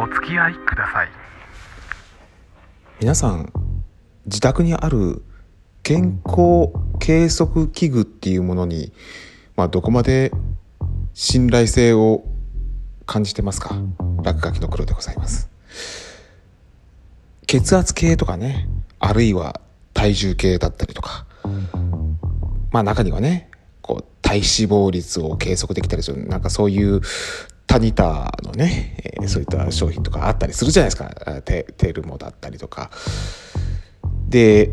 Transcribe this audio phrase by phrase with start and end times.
[0.00, 1.08] お付き合いください。
[3.00, 3.52] 皆さん
[4.26, 5.24] 自宅にある
[5.82, 6.70] 健康
[7.00, 8.92] 計測器具っていうものに、
[9.56, 10.30] まあ、どこまで
[11.14, 12.22] 信頼性を
[13.06, 13.74] 感じてますか？
[14.22, 15.50] 落書きの黒でございます。
[17.48, 18.68] 血圧計とかね
[19.00, 19.60] あるいは
[19.94, 21.26] 体重計だったりとか
[22.70, 27.00] まあ中にはねこう体脂肪率を計測できたりするなんかそういう
[27.68, 31.12] タニタのね、えーそういった商品とかあったりするじゃないですか。
[31.26, 32.90] あテテルモだったりとか。
[34.28, 34.72] で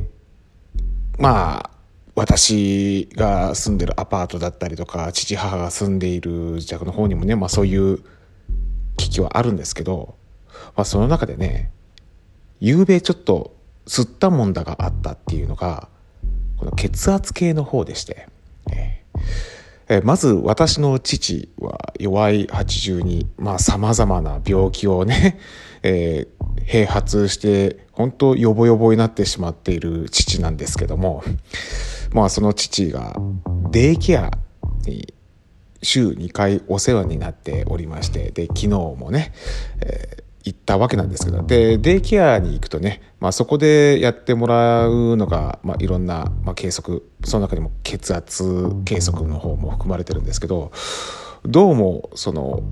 [1.19, 1.69] まあ
[2.15, 7.99] 私が住んでるアパートだったりとか父母が住んでいる自宅の方にもね、まあ、そういう
[8.95, 10.15] 機器はあるんですけど、
[10.77, 11.71] まあ、その中でね
[12.61, 15.89] 夕べちょっと吸ったもんだがあったっていうのが
[16.57, 18.27] この血圧計の方でして、
[18.71, 19.04] えー
[19.87, 25.39] えまず私の父は弱い80にまあさまざまな病気をね、
[25.83, 31.23] えー併発して本当ヨボヨボになってしまっている父なんですけども
[32.11, 33.15] まあその父が
[33.69, 34.31] デイケア
[34.85, 35.13] に
[35.83, 39.31] 週2回お世話になっておりましてで昨日もね、
[39.81, 48.43] えー行ったわけなんですけどでデイケアに行くとね、まあ、そこでやってもらうのが、まあ、いろんな、まあ、計測その中にも血圧
[48.85, 50.71] 計測の方も含まれてるんですけど
[51.43, 52.63] どうもその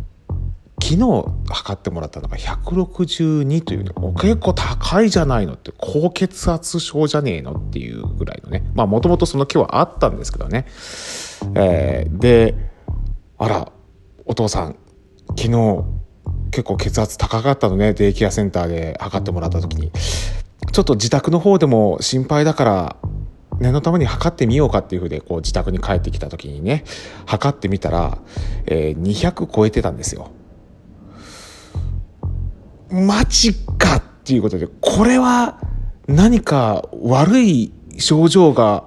[0.84, 10.66] 昨日測ってもらったのが162というね結構高いじゃないのって高血圧症じゃねえのっていうぐらいのねまあもともとその気はあったんですけどね、
[11.56, 12.56] えーで
[13.40, 13.72] あら
[14.26, 14.78] お父さん
[15.30, 16.03] 昨日
[16.54, 19.92] 結構血圧高かったのねデイケアセンターで測ってもらった時に
[20.72, 22.96] ちょっと自宅の方でも心配だから
[23.60, 26.84] 念のために測ってみようかっていうふうでこう自宅に帰ってきた時にね
[27.26, 28.20] 測ってみたら、
[28.66, 30.32] えー200超えてたんですよ。
[32.90, 35.60] マジかっていうことでこれは
[36.08, 38.86] 何か悪い症状が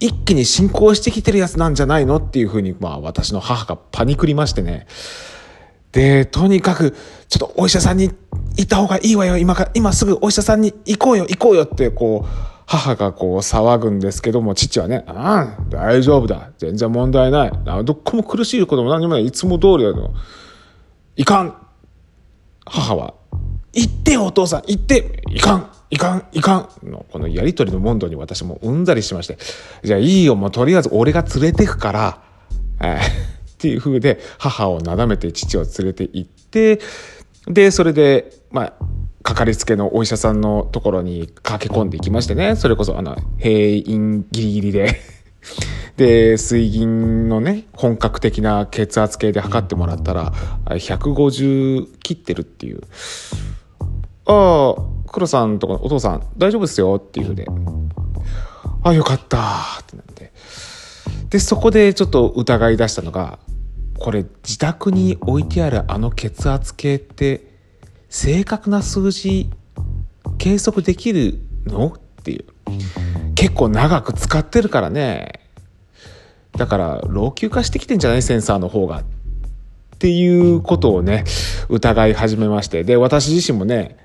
[0.00, 4.86] 一気に進行してきてるやつなんじゃないのっていうふうにまあ私の母がパニクりましてね
[5.94, 6.96] でとにかく
[7.28, 8.10] ちょっとお医者さんに
[8.56, 9.38] 行った方がいいわよ。
[9.38, 11.24] 今か今すぐお医者さんに行こうよ。
[11.28, 12.28] 行こうよってこう
[12.66, 16.50] 母がこう騒ぐんですけども父はね「ああ大丈夫だ。
[16.58, 17.52] 全然問題ない。
[17.66, 19.26] あどっこも苦しいことも何もない。
[19.26, 20.14] いつも通りだよ
[21.14, 21.54] いかん
[22.64, 23.14] 母は
[23.72, 24.62] 「行ってよお父さん。
[24.66, 25.70] 行っていかん。
[25.90, 29.38] いかんいかん」のこのやり取りの問答に私もうんざりしまして
[29.84, 30.34] 「じゃあいいよ。
[30.34, 32.18] もうとりあえず俺が連れてくから」
[32.82, 33.33] えー
[33.64, 36.80] っていう風で母をなだめて父を連れて行って
[37.46, 38.72] でそれでまあ
[39.22, 42.56] かかりつけのお医者さんのところに駆け込んでいきましてね。
[42.56, 45.00] それこそあの閉院ギリギリで。
[45.96, 50.32] で水銀のね本格的な血圧計で測ってもらったら
[50.66, 52.82] 150切ってるっていう。
[54.26, 57.46] ああ黒さんとかお父さん大丈夫ですよっていう風で。
[58.82, 60.32] あよかったってなって。
[61.30, 63.38] でそこでちょっと疑い出したのが
[64.04, 67.40] これ自宅に置いてあるあの血圧計って
[68.10, 69.48] 正確な数字
[70.36, 71.86] 計測できるの？
[71.86, 72.44] っていう。
[73.34, 75.40] 結構長く使ってるからね。
[76.52, 79.04] だから老朽化してきてんじゃないセンサーの方がっ
[79.98, 81.24] ていうことをね
[81.70, 82.84] 疑い始めまして。
[82.84, 83.96] で私自身もね、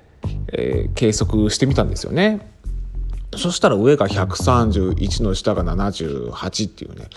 [0.53, 2.39] えー計測してみたんですよね。
[3.35, 7.09] そしたら上が131の下が78っていうね。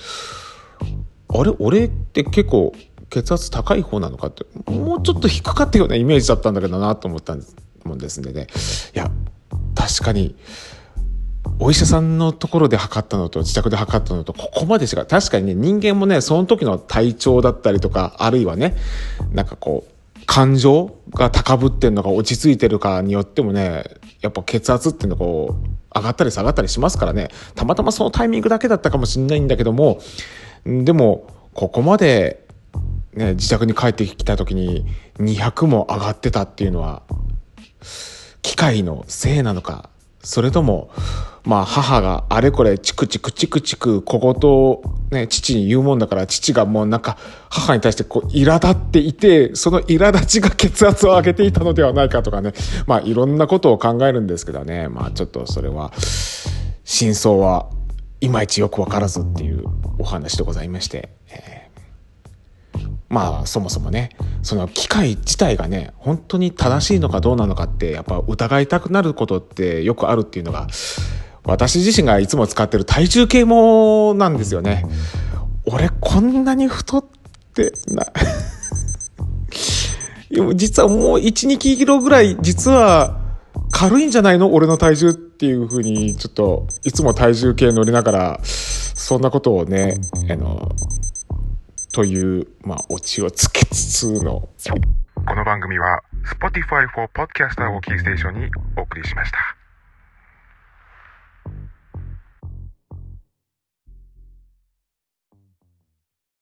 [1.34, 2.72] あれ俺って結構
[3.10, 7.36] 血圧高い方なのかってもうちょっと低かったようなイメージだったんだけどなと思った
[7.84, 8.46] もんですんでね
[8.94, 9.10] いや
[9.74, 10.36] 確かに
[11.58, 18.74] お医者さんのところで測ったのと自宅で測ったのとここまで違う確かにね人間もねその時の体調だったりとかあるいはね
[19.32, 19.92] なんかこう
[20.26, 23.84] 感情が高ぶってんのか落ち着いてるかによってもね
[24.20, 27.28] やっぱ血圧っていうのがこう上がったり下がったりしますからね。
[27.54, 30.00] たまたまそのタイミングだけだったかもしれないんだけども
[30.64, 32.46] でもここまで、
[33.14, 34.86] ね、自宅に帰ってきた時に
[35.18, 37.02] 200も上がってたっていうのは
[38.42, 39.90] 機械のせいなのか
[40.22, 40.90] それとも
[41.44, 47.18] まあ母があれこれチクチクチクチク小言をね父に言うもんだから父がもうなんか
[47.50, 52.52] 母に対してこう苛立っていてその苛立ちが血圧を上げていたのではないかとかね
[52.86, 54.88] まあいろんなことを考えるんですけどね。
[54.88, 55.92] まあちょっとそれは
[56.84, 57.68] 真相は
[58.22, 59.64] いまいちよくわからずっていう
[59.98, 61.62] お話でございまして、えー
[63.08, 64.08] まあそもそもね
[64.40, 70.66] その機械自体がね本当に正しいのかどうなのかってやっぱ疑いたくなることってよくあるっていうのが
[71.44, 74.86] 私自身がいつも使ってる体重計もなんですよね。
[75.66, 77.04] 俺こんなに太っ
[77.52, 78.06] てな
[80.54, 83.21] 実はもう1、2キロぐらい、実は
[83.82, 90.00] 軽いんじゃないの俺の体重っていうふうに、ちょっと、いつも体重計乗りながら、そんなことをね、
[90.30, 90.70] あの、
[91.92, 94.48] という、まあ、オチをつけつつの。
[95.26, 99.61] この番組は、Spotify for Podcaster をキーステーションにお送りしました。